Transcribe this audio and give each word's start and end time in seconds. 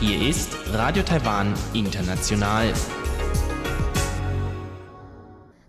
Hier 0.00 0.28
ist 0.28 0.56
Radio 0.72 1.04
Taiwan 1.04 1.54
International. 1.72 2.74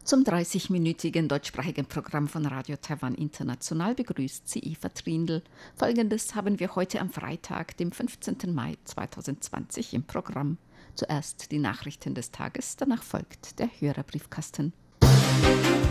Zum 0.03 0.23
30-minütigen 0.23 1.27
deutschsprachigen 1.27 1.85
Programm 1.85 2.27
von 2.27 2.47
Radio 2.47 2.75
Taiwan 2.81 3.13
International 3.13 3.93
begrüßt 3.93 4.49
sie 4.49 4.61
Eva 4.61 4.89
Trindl. 4.89 5.43
Folgendes 5.75 6.33
haben 6.33 6.59
wir 6.59 6.75
heute 6.75 7.01
am 7.01 7.11
Freitag, 7.11 7.77
dem 7.77 7.91
15. 7.91 8.51
Mai 8.51 8.77
2020 8.85 9.93
im 9.93 10.05
Programm. 10.05 10.57
Zuerst 10.95 11.51
die 11.51 11.59
Nachrichten 11.59 12.15
des 12.15 12.31
Tages, 12.31 12.77
danach 12.77 13.03
folgt 13.03 13.59
der 13.59 13.69
Hörerbriefkasten. 13.79 14.73
Musik 15.03 15.88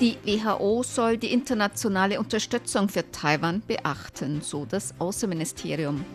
die 0.00 0.16
WHO 0.24 0.82
soll 0.82 1.18
die 1.18 1.30
internationale 1.30 2.18
Unterstützung 2.18 2.88
für 2.88 3.10
Taiwan 3.12 3.60
beachten, 3.66 4.40
so 4.40 4.64
das 4.64 4.94
Außenministerium. 4.98 6.06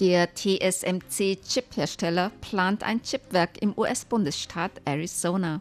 Der 0.00 0.34
TSMC-Chip-Hersteller 0.34 2.32
plant 2.40 2.82
ein 2.82 3.00
Chipwerk 3.00 3.62
im 3.62 3.78
US-Bundesstaat 3.78 4.72
Arizona. 4.84 5.60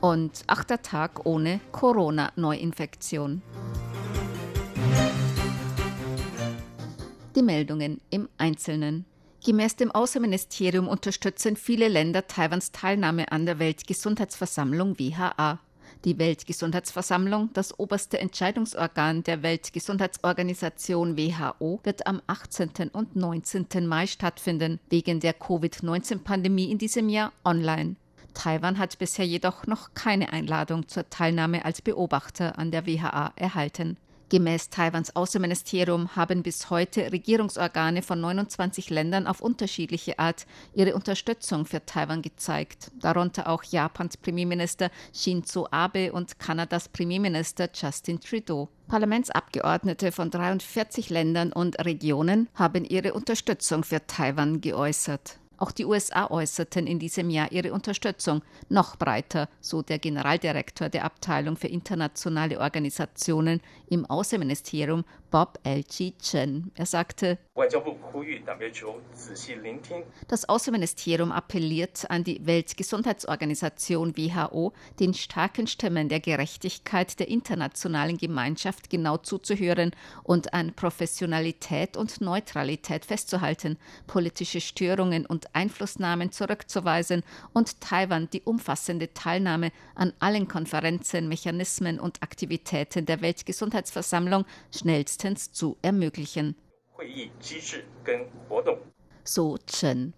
Und 0.00 0.44
achter 0.46 0.80
Tag 0.80 1.26
ohne 1.26 1.58
Corona-Neuinfektion. 1.72 3.42
Die 7.34 7.42
Meldungen 7.42 8.00
im 8.10 8.28
Einzelnen. 8.38 9.06
Gemäß 9.44 9.76
dem 9.76 9.92
Außenministerium 9.92 10.88
unterstützen 10.88 11.56
viele 11.56 11.88
Länder 11.88 12.26
Taiwans 12.26 12.72
Teilnahme 12.72 13.30
an 13.30 13.46
der 13.46 13.58
Weltgesundheitsversammlung 13.58 14.98
WHA. 14.98 15.60
Die 16.04 16.18
Weltgesundheitsversammlung, 16.18 17.50
das 17.54 17.78
oberste 17.78 18.18
Entscheidungsorgan 18.18 19.22
der 19.22 19.42
Weltgesundheitsorganisation 19.42 21.16
WHO, 21.16 21.80
wird 21.82 22.06
am 22.06 22.20
18. 22.26 22.90
und 22.92 23.16
19. 23.16 23.86
Mai 23.86 24.06
stattfinden, 24.06 24.80
wegen 24.90 25.20
der 25.20 25.34
Covid-19-Pandemie 25.34 26.70
in 26.70 26.78
diesem 26.78 27.08
Jahr 27.08 27.32
online. 27.44 27.96
Taiwan 28.34 28.78
hat 28.78 28.98
bisher 28.98 29.26
jedoch 29.26 29.66
noch 29.66 29.94
keine 29.94 30.32
Einladung 30.32 30.86
zur 30.88 31.08
Teilnahme 31.10 31.64
als 31.64 31.80
Beobachter 31.80 32.58
an 32.58 32.70
der 32.70 32.86
WHA 32.86 33.32
erhalten. 33.36 33.96
Gemäß 34.30 34.68
Taiwans 34.68 35.16
Außenministerium 35.16 36.14
haben 36.14 36.42
bis 36.42 36.68
heute 36.68 37.12
Regierungsorgane 37.12 38.02
von 38.02 38.20
29 38.20 38.90
Ländern 38.90 39.26
auf 39.26 39.40
unterschiedliche 39.40 40.18
Art 40.18 40.46
ihre 40.74 40.94
Unterstützung 40.94 41.64
für 41.64 41.86
Taiwan 41.86 42.20
gezeigt, 42.20 42.90
darunter 43.00 43.48
auch 43.48 43.62
Japans 43.62 44.18
Premierminister 44.18 44.90
Shinzo 45.14 45.66
Abe 45.70 46.12
und 46.12 46.38
Kanadas 46.38 46.90
Premierminister 46.90 47.70
Justin 47.72 48.20
Trudeau. 48.20 48.68
Parlamentsabgeordnete 48.88 50.12
von 50.12 50.30
43 50.30 51.08
Ländern 51.08 51.50
und 51.50 51.82
Regionen 51.82 52.50
haben 52.54 52.84
ihre 52.84 53.14
Unterstützung 53.14 53.82
für 53.82 54.06
Taiwan 54.06 54.60
geäußert. 54.60 55.38
Auch 55.58 55.72
die 55.72 55.84
USA 55.84 56.30
äußerten 56.30 56.86
in 56.86 57.00
diesem 57.00 57.30
Jahr 57.30 57.50
ihre 57.50 57.72
Unterstützung. 57.72 58.42
Noch 58.68 58.96
breiter, 58.96 59.48
so 59.60 59.82
der 59.82 59.98
Generaldirektor 59.98 60.88
der 60.88 61.04
Abteilung 61.04 61.56
für 61.56 61.66
internationale 61.66 62.60
Organisationen 62.60 63.60
im 63.88 64.06
Außenministerium 64.06 65.04
Bob 65.30 65.58
L.G. 65.62 66.12
Chen. 66.20 66.70
Er 66.74 66.86
sagte, 66.86 67.38
das 70.28 70.48
Außenministerium 70.48 71.32
appelliert 71.32 72.10
an 72.10 72.24
die 72.24 72.46
Weltgesundheitsorganisation 72.46 74.16
WHO, 74.16 74.72
den 75.00 75.14
starken 75.14 75.66
Stimmen 75.66 76.08
der 76.08 76.20
Gerechtigkeit 76.20 77.18
der 77.18 77.28
internationalen 77.28 78.16
Gemeinschaft 78.16 78.88
genau 78.88 79.18
zuzuhören 79.18 79.92
und 80.22 80.54
an 80.54 80.72
Professionalität 80.74 81.96
und 81.96 82.20
Neutralität 82.20 83.04
festzuhalten, 83.04 83.76
politische 84.06 84.60
Störungen 84.60 85.26
und 85.26 85.54
Einflussnahmen 85.54 86.32
zurückzuweisen 86.32 87.22
und 87.52 87.80
Taiwan 87.80 88.30
die 88.30 88.42
umfassende 88.42 89.12
Teilnahme 89.12 89.72
an 89.94 90.12
allen 90.20 90.48
Konferenzen, 90.48 91.28
Mechanismen 91.28 92.00
und 92.00 92.22
Aktivitäten 92.22 93.04
der 93.04 93.20
Weltgesundheitsversammlung 93.20 94.44
schnellstens 95.18 95.52
zu 95.52 95.76
ermöglichen. 95.82 96.54
So 99.24 99.58
Chen. 99.66 100.14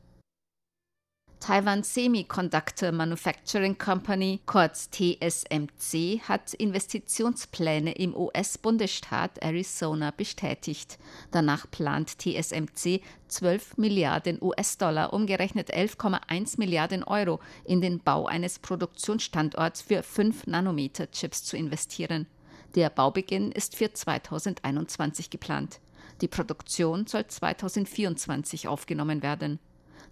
Taiwan 1.40 1.82
Semiconductor 1.82 2.92
Manufacturing 2.92 3.78
Company, 3.78 4.40
kurz 4.44 4.90
TSMC, 4.90 6.20
hat 6.28 6.52
Investitionspläne 6.52 7.92
im 7.92 8.14
US-Bundesstaat 8.14 9.42
Arizona 9.42 10.10
bestätigt. 10.10 10.98
Danach 11.30 11.68
plant 11.70 12.18
TSMC 12.18 13.00
12 13.28 13.78
Milliarden 13.78 14.38
US-Dollar, 14.42 15.14
umgerechnet 15.14 15.72
11,1 15.74 16.58
Milliarden 16.58 17.04
Euro, 17.04 17.40
in 17.64 17.80
den 17.80 18.00
Bau 18.00 18.26
eines 18.26 18.58
Produktionsstandorts 18.58 19.80
für 19.80 20.02
5-Nanometer-Chips 20.02 21.44
zu 21.44 21.56
investieren. 21.56 22.26
Der 22.74 22.90
Baubeginn 22.90 23.50
ist 23.50 23.76
für 23.76 23.92
2021 23.92 25.30
geplant. 25.30 25.80
Die 26.20 26.28
Produktion 26.28 27.06
soll 27.06 27.26
2024 27.26 28.68
aufgenommen 28.68 29.22
werden. 29.22 29.58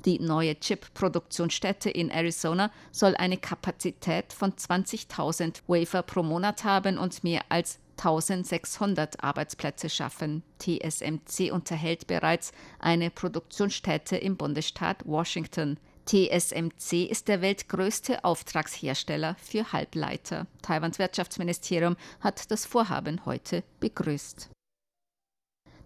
Die 0.04 0.20
neue 0.20 0.58
Chip-Produktionsstätte 0.58 1.90
in 1.90 2.10
Arizona 2.10 2.70
soll 2.92 3.16
eine 3.16 3.36
Kapazität 3.36 4.32
von 4.32 4.52
20.000 4.52 5.62
Wafer 5.66 6.02
pro 6.02 6.22
Monat 6.22 6.64
haben 6.64 6.98
und 6.98 7.24
mehr 7.24 7.42
als 7.48 7.78
1600 7.98 9.22
Arbeitsplätze 9.22 9.90
schaffen. 9.90 10.42
TSMC 10.60 11.50
unterhält 11.52 12.06
bereits 12.06 12.52
eine 12.78 13.10
Produktionsstätte 13.10 14.16
im 14.16 14.36
Bundesstaat 14.36 15.04
Washington. 15.04 15.78
TSMC 16.08 17.04
ist 17.04 17.28
der 17.28 17.42
weltgrößte 17.42 18.24
Auftragshersteller 18.24 19.36
für 19.38 19.72
Halbleiter. 19.72 20.46
Taiwans 20.62 20.98
Wirtschaftsministerium 20.98 21.96
hat 22.20 22.50
das 22.50 22.64
Vorhaben 22.64 23.26
heute 23.26 23.62
begrüßt. 23.80 24.48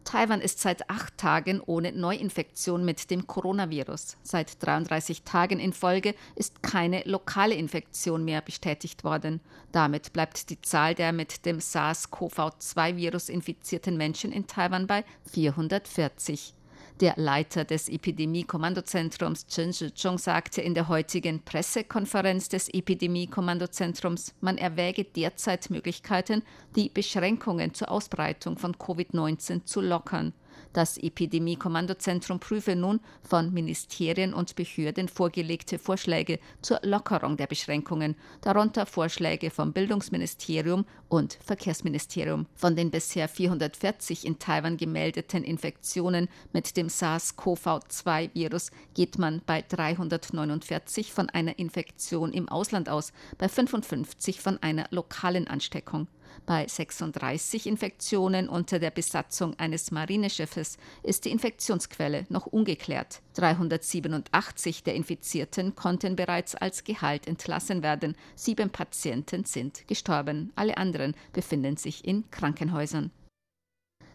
Taiwan 0.04 0.40
ist 0.40 0.60
seit 0.60 0.88
acht 0.88 1.18
Tagen 1.18 1.60
ohne 1.60 1.90
Neuinfektion 1.90 2.84
mit 2.84 3.10
dem 3.10 3.26
Coronavirus. 3.26 4.16
Seit 4.22 4.62
33 4.64 5.22
Tagen 5.24 5.58
in 5.58 5.72
Folge 5.72 6.14
ist 6.36 6.62
keine 6.62 7.02
lokale 7.04 7.54
Infektion 7.54 8.24
mehr 8.24 8.42
bestätigt 8.42 9.02
worden. 9.02 9.40
Damit 9.72 10.12
bleibt 10.12 10.50
die 10.50 10.60
Zahl 10.60 10.94
der 10.94 11.12
mit 11.12 11.46
dem 11.46 11.58
SARS-CoV-2-Virus 11.58 13.28
infizierten 13.28 13.96
Menschen 13.96 14.30
in 14.30 14.46
Taiwan 14.46 14.86
bei 14.86 15.04
440. 15.24 16.54
Der 17.00 17.14
Leiter 17.16 17.64
des 17.64 17.88
Epidemie-Kommandozentrums 17.88 19.46
Chen 19.46 19.72
Zhichong 19.72 20.18
sagte 20.18 20.60
in 20.60 20.74
der 20.74 20.88
heutigen 20.88 21.42
Pressekonferenz 21.42 22.48
des 22.48 22.68
Epidemie-Kommandozentrums, 22.68 24.34
man 24.40 24.58
erwäge 24.58 25.04
derzeit 25.04 25.70
Möglichkeiten, 25.70 26.42
die 26.76 26.88
Beschränkungen 26.88 27.74
zur 27.74 27.90
Ausbreitung 27.90 28.56
von 28.56 28.76
Covid-19 28.76 29.64
zu 29.64 29.80
lockern. 29.80 30.32
Das 30.72 30.96
Epidemie-Kommandozentrum 30.96 32.40
prüfe 32.40 32.74
nun 32.74 33.00
von 33.22 33.52
Ministerien 33.52 34.32
und 34.32 34.56
Behörden 34.56 35.08
vorgelegte 35.08 35.78
Vorschläge 35.78 36.38
zur 36.62 36.80
Lockerung 36.82 37.36
der 37.36 37.46
Beschränkungen, 37.46 38.16
darunter 38.40 38.86
Vorschläge 38.86 39.50
vom 39.50 39.72
Bildungsministerium 39.72 40.86
und 41.08 41.38
Verkehrsministerium. 41.44 42.46
Von 42.54 42.74
den 42.74 42.90
bisher 42.90 43.28
440 43.28 44.26
in 44.26 44.38
Taiwan 44.38 44.78
gemeldeten 44.78 45.44
Infektionen 45.44 46.28
mit 46.54 46.76
dem 46.78 46.88
SARS-CoV-2-Virus 46.88 48.70
geht 48.94 49.18
man 49.18 49.42
bei 49.44 49.62
349 49.62 51.12
von 51.12 51.28
einer 51.28 51.58
Infektion 51.58 52.32
im 52.32 52.48
Ausland 52.48 52.88
aus, 52.88 53.12
bei 53.36 53.48
55 53.48 54.40
von 54.40 54.56
einer 54.62 54.86
lokalen 54.90 55.48
Ansteckung. 55.48 56.08
Bei 56.44 56.66
36 56.66 57.66
Infektionen 57.66 58.48
unter 58.48 58.78
der 58.78 58.90
Besatzung 58.90 59.58
eines 59.58 59.90
Marineschiffes 59.90 60.76
ist 61.02 61.24
die 61.24 61.30
Infektionsquelle 61.30 62.26
noch 62.28 62.46
ungeklärt. 62.46 63.22
387 63.34 64.82
der 64.82 64.94
Infizierten 64.94 65.74
konnten 65.74 66.16
bereits 66.16 66.54
als 66.54 66.84
Gehalt 66.84 67.26
entlassen 67.26 67.82
werden. 67.82 68.16
Sieben 68.34 68.70
Patienten 68.70 69.44
sind 69.44 69.86
gestorben. 69.86 70.52
Alle 70.56 70.76
anderen 70.76 71.14
befinden 71.32 71.76
sich 71.76 72.04
in 72.04 72.30
Krankenhäusern. 72.30 73.10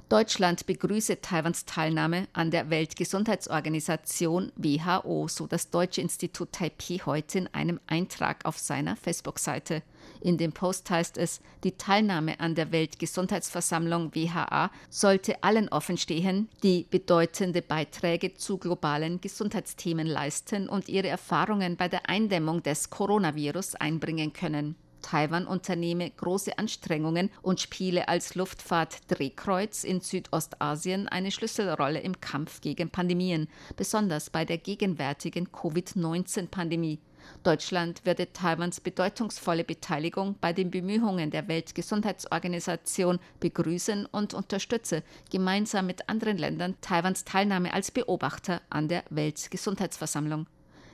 Deutschland 0.09 0.65
begrüße 0.65 1.19
Taiwans 1.19 1.65
Teilnahme 1.65 2.30
an 2.31 2.50
der 2.50 2.69
Weltgesundheitsorganisation 2.69 4.54
WHO, 4.56 5.27
so 5.27 5.48
das 5.48 5.69
Deutsche 5.69 6.00
Institut 6.00 6.54
Taipei 6.54 7.01
heute 7.06 7.39
in 7.39 7.48
einem 7.54 7.81
Eintrag 7.88 8.45
auf 8.45 8.57
seiner 8.57 8.95
Facebook-Seite. 8.95 9.83
In 10.21 10.38
dem 10.38 10.54
Post 10.54 10.89
heißt 10.89 11.18
es, 11.18 11.42
die 11.65 11.74
Teilnahme 11.74 12.39
an 12.39 12.56
der 12.56 12.71
Weltgesundheitsversammlung 12.71 14.15
WHA 14.15 14.71
sollte 14.89 15.44
allen 15.44 15.68
offenstehen, 15.68 16.48
die 16.63 16.86
bedeutende 16.89 17.62
Beiträge 17.62 18.33
zu 18.33 18.57
globalen 18.57 19.19
Gesundheitsthemen 19.19 20.07
leisten 20.07 20.69
und 20.69 20.88
ihre 20.88 21.10
Erfahrungen 21.10 21.75
bei 21.75 21.89
der 21.89 22.07
Eindämmung 22.10 22.63
des 22.63 22.89
Coronavirus 22.89 23.75
einbringen 23.75 24.31
können. 24.31 24.77
Taiwan 25.01 25.47
unternehme 25.47 26.09
große 26.09 26.57
Anstrengungen 26.57 27.29
und 27.41 27.59
spiele 27.59 28.07
als 28.07 28.35
Luftfahrt-Drehkreuz 28.35 29.83
in 29.83 30.01
Südostasien 30.01 31.07
eine 31.07 31.31
Schlüsselrolle 31.31 31.99
im 31.99 32.19
Kampf 32.21 32.61
gegen 32.61 32.89
Pandemien, 32.89 33.47
besonders 33.75 34.29
bei 34.29 34.45
der 34.45 34.57
gegenwärtigen 34.57 35.51
Covid-19-Pandemie. 35.51 36.99
Deutschland 37.44 38.05
werde 38.05 38.31
Taiwans 38.31 38.79
bedeutungsvolle 38.79 39.63
Beteiligung 39.63 40.35
bei 40.39 40.53
den 40.53 40.71
Bemühungen 40.71 41.31
der 41.31 41.47
Weltgesundheitsorganisation 41.47 43.19
begrüßen 43.39 44.05
und 44.05 44.33
unterstütze 44.33 45.03
gemeinsam 45.29 45.88
mit 45.88 46.09
anderen 46.09 46.38
Ländern 46.38 46.75
Taiwans 46.81 47.25
Teilnahme 47.25 47.73
als 47.73 47.91
Beobachter 47.91 48.61
an 48.69 48.88
der 48.88 49.03
Weltgesundheitsversammlung. 49.09 50.47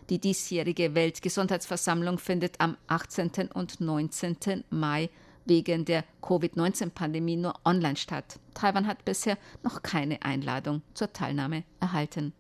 Die 0.10 0.20
diesjährige 0.20 0.96
Weltgesundheitsversammlung 0.96 2.18
findet 2.20 2.60
am 2.60 2.78
18. 2.88 3.50
und 3.54 3.80
19. 3.80 4.64
Mai 4.70 5.10
wegen 5.46 5.86
der 5.86 6.04
Covid-19-Pandemie 6.22 7.38
nur 7.38 7.54
online 7.66 7.96
statt. 7.96 8.40
Taiwan 8.54 8.88
hat 8.88 9.06
bisher 9.06 9.38
noch 9.62 9.82
keine 9.82 10.22
Einladung 10.24 10.82
zur 10.94 11.12
Teilnahme 11.14 11.64
erhalten. 11.80 12.34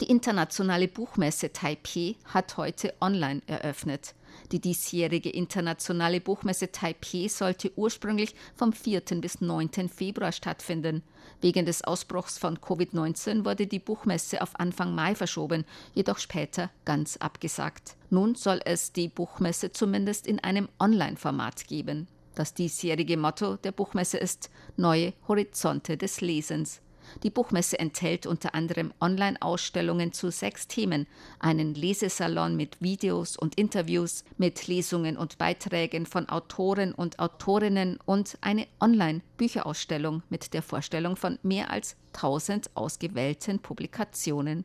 Die 0.00 0.10
internationale 0.10 0.88
Buchmesse 0.88 1.52
Taipei 1.52 2.16
hat 2.24 2.56
heute 2.56 2.94
online 3.00 3.42
eröffnet. 3.46 4.14
Die 4.50 4.60
diesjährige 4.60 5.30
internationale 5.30 6.20
Buchmesse 6.20 6.72
Taipei 6.72 7.28
sollte 7.28 7.72
ursprünglich 7.76 8.34
vom 8.54 8.72
4. 8.72 9.00
bis 9.20 9.40
9. 9.40 9.88
Februar 9.88 10.32
stattfinden. 10.32 11.02
Wegen 11.40 11.66
des 11.66 11.82
Ausbruchs 11.82 12.38
von 12.38 12.58
Covid-19 12.58 13.44
wurde 13.44 13.66
die 13.66 13.78
Buchmesse 13.78 14.42
auf 14.42 14.58
Anfang 14.58 14.94
Mai 14.94 15.14
verschoben, 15.14 15.64
jedoch 15.94 16.18
später 16.18 16.70
ganz 16.84 17.16
abgesagt. 17.16 17.96
Nun 18.10 18.34
soll 18.34 18.60
es 18.64 18.92
die 18.92 19.08
Buchmesse 19.08 19.72
zumindest 19.72 20.26
in 20.26 20.38
einem 20.40 20.68
Online-Format 20.78 21.66
geben. 21.66 22.08
Das 22.34 22.54
diesjährige 22.54 23.16
Motto 23.16 23.56
der 23.56 23.72
Buchmesse 23.72 24.18
ist 24.18 24.50
Neue 24.76 25.12
Horizonte 25.28 25.96
des 25.96 26.20
Lesens. 26.20 26.80
Die 27.22 27.30
Buchmesse 27.30 27.78
enthält 27.78 28.26
unter 28.26 28.54
anderem 28.54 28.92
Online-Ausstellungen 29.00 30.12
zu 30.12 30.30
sechs 30.30 30.68
Themen, 30.68 31.06
einen 31.38 31.74
Lesesalon 31.74 32.56
mit 32.56 32.80
Videos 32.80 33.36
und 33.36 33.54
Interviews, 33.56 34.24
mit 34.38 34.66
Lesungen 34.66 35.16
und 35.16 35.38
Beiträgen 35.38 36.06
von 36.06 36.28
Autoren 36.28 36.92
und 36.92 37.18
Autorinnen 37.18 37.98
und 38.04 38.38
eine 38.40 38.66
Online-Bücherausstellung 38.80 40.22
mit 40.30 40.54
der 40.54 40.62
Vorstellung 40.62 41.16
von 41.16 41.38
mehr 41.42 41.70
als 41.70 41.96
1000 42.14 42.76
ausgewählten 42.76 43.58
Publikationen. 43.58 44.64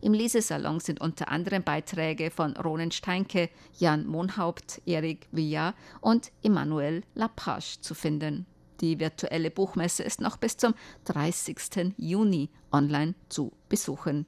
Im 0.00 0.12
Lesesalon 0.12 0.80
sind 0.80 1.00
unter 1.00 1.28
anderem 1.28 1.62
Beiträge 1.62 2.30
von 2.30 2.56
Ronen 2.56 2.90
Steinke, 2.90 3.48
Jan 3.78 4.06
Monhaupt, 4.06 4.82
Erik 4.86 5.28
Villard 5.32 5.74
und 6.00 6.30
Emmanuel 6.42 7.02
Lapage 7.14 7.80
zu 7.80 7.94
finden. 7.94 8.46
Die 8.84 9.00
virtuelle 9.00 9.50
Buchmesse 9.50 10.02
ist 10.02 10.20
noch 10.20 10.36
bis 10.36 10.58
zum 10.58 10.74
30. 11.06 11.94
Juni 11.96 12.50
online 12.70 13.14
zu 13.30 13.50
besuchen. 13.70 14.26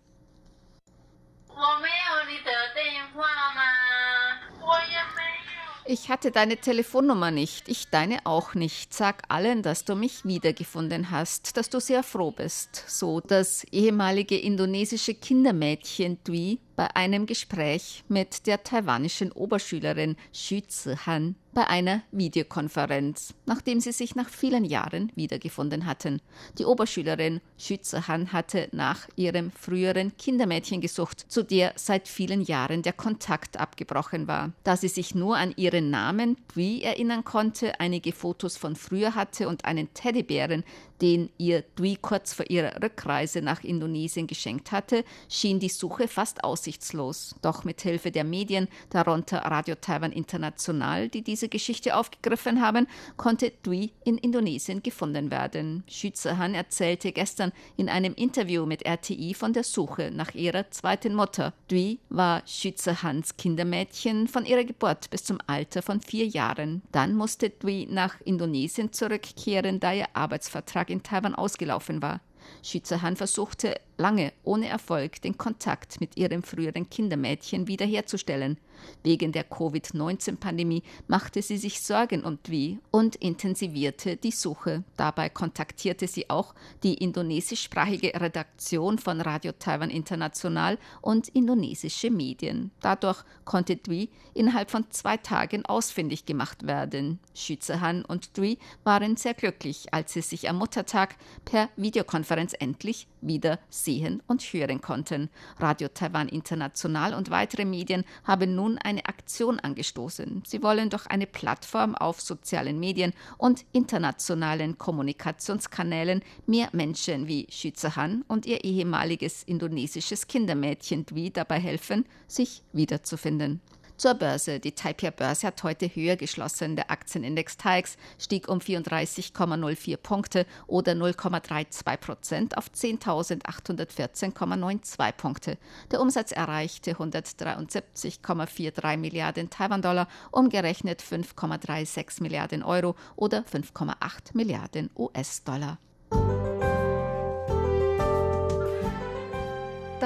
Ich 5.84 6.08
hatte 6.08 6.30
deine 6.30 6.56
Telefonnummer 6.56 7.30
nicht, 7.30 7.68
ich 7.68 7.90
deine 7.90 8.24
auch 8.24 8.54
nicht. 8.54 8.94
Sag 8.94 9.24
allen, 9.28 9.62
dass 9.62 9.84
du 9.84 9.94
mich 9.94 10.24
wiedergefunden 10.24 11.10
hast, 11.10 11.58
dass 11.58 11.68
du 11.68 11.78
sehr 11.80 12.02
froh 12.02 12.30
bist. 12.30 12.82
So 12.88 13.20
das 13.20 13.62
ehemalige 13.64 14.38
indonesische 14.38 15.12
Kindermädchen 15.12 16.24
Dwi 16.24 16.60
bei 16.76 16.94
einem 16.94 17.26
Gespräch 17.26 18.04
mit 18.08 18.46
der 18.46 18.62
taiwanischen 18.62 19.32
Oberschülerin 19.32 20.16
Xu 20.32 20.60
Zihan 20.68 21.34
bei 21.56 21.66
einer 21.68 22.02
Videokonferenz, 22.12 23.32
nachdem 23.46 23.80
sie 23.80 23.92
sich 23.92 24.14
nach 24.14 24.28
vielen 24.28 24.66
Jahren 24.66 25.10
wiedergefunden 25.14 25.86
hatten. 25.86 26.20
Die 26.58 26.66
Oberschülerin 26.66 27.40
Schützehan 27.56 28.30
hatte 28.34 28.68
nach 28.72 29.08
ihrem 29.16 29.50
früheren 29.52 30.14
Kindermädchen 30.18 30.82
gesucht, 30.82 31.24
zu 31.32 31.42
der 31.42 31.72
seit 31.76 32.08
vielen 32.08 32.42
Jahren 32.42 32.82
der 32.82 32.92
Kontakt 32.92 33.58
abgebrochen 33.58 34.28
war. 34.28 34.52
Da 34.64 34.76
sie 34.76 34.88
sich 34.88 35.14
nur 35.14 35.38
an 35.38 35.54
ihren 35.56 35.88
Namen 35.88 36.36
Dwi 36.54 36.82
erinnern 36.82 37.24
konnte, 37.24 37.80
einige 37.80 38.12
Fotos 38.12 38.58
von 38.58 38.76
früher 38.76 39.14
hatte 39.14 39.48
und 39.48 39.64
einen 39.64 39.94
Teddybären, 39.94 40.62
den 41.00 41.30
ihr 41.38 41.62
Dwi 41.78 41.96
kurz 42.00 42.32
vor 42.32 42.48
ihrer 42.48 42.82
Rückreise 42.82 43.42
nach 43.42 43.62
Indonesien 43.64 44.26
geschenkt 44.26 44.72
hatte, 44.72 45.04
schien 45.28 45.60
die 45.60 45.68
Suche 45.68 46.08
fast 46.08 46.44
aussichtslos. 46.44 47.34
Doch 47.42 47.64
mit 47.64 47.80
Hilfe 47.80 48.10
der 48.10 48.24
Medien, 48.24 48.68
darunter 48.90 49.38
Radio 49.38 49.74
Taiwan 49.74 50.12
International, 50.12 51.08
die 51.08 51.22
diese 51.22 51.48
Geschichte 51.48 51.96
aufgegriffen 51.96 52.60
haben, 52.60 52.86
konnte 53.16 53.52
Dwi 53.64 53.92
in 54.04 54.18
Indonesien 54.18 54.82
gefunden 54.82 55.30
werden. 55.30 55.84
Schützehan 55.88 56.54
erzählte 56.54 57.12
gestern 57.12 57.52
in 57.76 57.88
einem 57.88 58.14
Interview 58.14 58.66
mit 58.66 58.86
RTI 58.86 59.34
von 59.34 59.52
der 59.52 59.64
Suche 59.64 60.10
nach 60.10 60.34
ihrer 60.34 60.70
zweiten 60.70 61.14
Mutter. 61.14 61.52
Dwi 61.70 61.98
war 62.08 62.42
Schützehans 62.46 63.36
Kindermädchen 63.36 64.28
von 64.28 64.44
ihrer 64.44 64.64
Geburt 64.64 65.10
bis 65.10 65.24
zum 65.24 65.38
Alter 65.46 65.82
von 65.82 66.00
vier 66.00 66.26
Jahren. 66.26 66.82
Dann 66.92 67.14
musste 67.14 67.50
Dwi 67.50 67.86
nach 67.90 68.20
Indonesien 68.24 68.92
zurückkehren, 68.92 69.80
da 69.80 69.92
ihr 69.92 70.06
Arbeitsvertrag 70.14 70.85
Tag 70.86 70.90
in 70.90 71.02
Taiwan 71.02 71.34
ausgelaufen 71.34 72.00
war. 72.00 72.20
Schützerhan 72.62 73.16
versuchte 73.16 73.80
lange 73.98 74.32
ohne 74.44 74.68
Erfolg 74.68 75.20
den 75.22 75.38
Kontakt 75.38 76.00
mit 76.00 76.16
ihrem 76.16 76.42
früheren 76.42 76.88
Kindermädchen 76.88 77.66
wiederherzustellen. 77.68 78.58
Wegen 79.02 79.32
der 79.32 79.44
Covid-19-Pandemie 79.44 80.82
machte 81.06 81.42
sie 81.42 81.56
sich 81.56 81.80
Sorgen 81.80 82.24
um 82.24 82.38
Dwi 82.42 82.78
und 82.90 83.16
intensivierte 83.16 84.16
die 84.16 84.30
Suche. 84.30 84.84
Dabei 84.96 85.28
kontaktierte 85.28 86.06
sie 86.06 86.28
auch 86.30 86.54
die 86.82 86.94
indonesischsprachige 86.94 88.12
Redaktion 88.20 88.98
von 88.98 89.20
Radio 89.20 89.52
Taiwan 89.52 89.90
International 89.90 90.78
und 91.00 91.28
indonesische 91.28 92.10
Medien. 92.10 92.70
Dadurch 92.80 93.22
konnte 93.44 93.76
Dwi 93.76 94.10
innerhalb 94.34 94.70
von 94.70 94.90
zwei 94.90 95.16
Tagen 95.16 95.64
ausfindig 95.64 96.26
gemacht 96.26 96.66
werden. 96.66 97.18
Schützehan 97.34 98.04
und 98.04 98.36
Dwi 98.36 98.58
waren 98.84 99.16
sehr 99.16 99.34
glücklich, 99.34 99.92
als 99.92 100.12
sie 100.12 100.22
sich 100.22 100.48
am 100.48 100.56
Muttertag 100.56 101.16
per 101.44 101.68
Videokonferenz 101.76 102.54
endlich 102.58 103.06
wieder 103.26 103.58
sehen 103.68 104.22
und 104.26 104.42
hören 104.42 104.80
konnten. 104.80 105.30
Radio 105.58 105.88
Taiwan 105.88 106.28
International 106.28 107.14
und 107.14 107.30
weitere 107.30 107.64
Medien 107.64 108.04
haben 108.24 108.54
nun 108.54 108.78
eine 108.78 109.06
Aktion 109.06 109.58
angestoßen. 109.60 110.42
Sie 110.46 110.62
wollen 110.62 110.90
durch 110.90 111.06
eine 111.06 111.26
Plattform 111.26 111.94
auf 111.94 112.20
sozialen 112.20 112.78
Medien 112.78 113.12
und 113.38 113.64
internationalen 113.72 114.78
Kommunikationskanälen 114.78 116.22
mehr 116.46 116.68
Menschen 116.72 117.28
wie 117.28 117.46
Shizahan 117.50 118.24
und 118.28 118.46
ihr 118.46 118.64
ehemaliges 118.64 119.42
indonesisches 119.42 120.26
Kindermädchen 120.26 121.06
Dwi 121.06 121.30
dabei 121.30 121.58
helfen, 121.58 122.04
sich 122.26 122.62
wiederzufinden. 122.72 123.60
Zur 123.96 124.14
Börse. 124.14 124.58
Die 124.60 124.72
Taipei-Börse 124.72 125.46
hat 125.46 125.62
heute 125.62 125.86
höher 125.86 126.16
geschlossen. 126.16 126.76
Der 126.76 126.90
Aktienindex 126.90 127.56
TAIX 127.56 127.96
stieg 128.18 128.46
um 128.48 128.58
34,04 128.58 129.96
Punkte 129.96 130.44
oder 130.66 130.92
0,32 130.92 131.96
Prozent 131.96 132.58
auf 132.58 132.68
10.814,92 132.68 135.12
Punkte. 135.12 135.56
Der 135.90 136.02
Umsatz 136.02 136.32
erreichte 136.32 136.92
173,43 136.92 138.98
Milliarden 138.98 139.48
Taiwan-Dollar, 139.48 140.08
umgerechnet 140.30 141.02
5,36 141.02 142.22
Milliarden 142.22 142.62
Euro 142.62 142.96
oder 143.16 143.38
5,8 143.40 143.94
Milliarden 144.34 144.90
US-Dollar. 144.96 145.78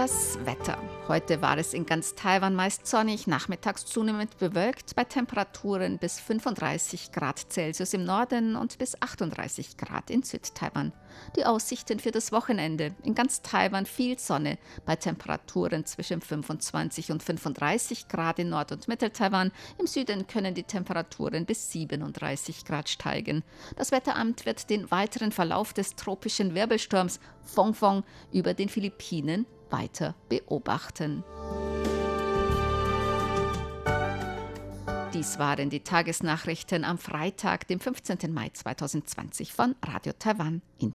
Das 0.00 0.38
Wetter. 0.47 0.78
Heute 1.09 1.42
war 1.42 1.59
es 1.59 1.75
in 1.75 1.85
ganz 1.85 2.14
Taiwan 2.14 2.54
meist 2.54 2.87
sonnig, 2.87 3.26
nachmittags 3.26 3.85
zunehmend 3.85 4.38
bewölkt, 4.38 4.97
bei 4.97 5.04
Temperaturen 5.04 5.99
bis 5.99 6.19
35 6.21 7.12
Grad 7.12 7.52
Celsius 7.52 7.92
im 7.92 8.04
Norden 8.04 8.57
und 8.57 8.78
bis 8.78 8.97
38 9.02 9.76
Grad 9.76 10.09
in 10.09 10.23
Südtaiwan. 10.23 10.95
Die 11.37 11.45
Aussichten 11.45 12.00
für 12.00 12.12
das 12.12 12.33
Wochenende. 12.33 12.95
In 13.02 13.14
ganz 13.14 13.42
Taiwan 13.42 13.85
viel 13.85 14.19
Sonne, 14.19 14.57
bei 14.87 14.97
Temperaturen 14.97 15.85
zwischen 15.85 16.23
25 16.23 17.12
und 17.12 17.23
35 17.23 18.09
Grad 18.09 18.38
in 18.38 18.49
Nord- 18.49 18.73
und 18.73 18.88
Mitteltaiwan. 18.88 19.52
Im 19.78 19.87
Süden 19.87 20.26
können 20.26 20.54
die 20.54 20.62
Temperaturen 20.62 21.45
bis 21.45 21.73
37 21.73 22.64
Grad 22.64 22.88
steigen. 22.88 23.45
Das 23.76 23.92
Wetteramt 23.92 24.47
wird 24.47 24.71
den 24.71 24.90
weiteren 24.90 25.30
Verlauf 25.30 25.75
des 25.75 25.95
tropischen 25.95 26.54
Wirbelsturms 26.54 27.21
Fongfong 27.42 28.02
über 28.33 28.54
den 28.54 28.71
Philippinen 28.71 29.45
weiter 29.70 30.14
beobachten. 30.28 31.24
Dies 35.12 35.40
waren 35.40 35.70
die 35.70 35.80
Tagesnachrichten 35.80 36.84
am 36.84 36.96
Freitag, 36.96 37.66
dem 37.66 37.80
15. 37.80 38.32
Mai 38.32 38.50
2020 38.50 39.52
von 39.52 39.74
Radio 39.84 40.12
Taiwan 40.18 40.62
International. 40.78 40.88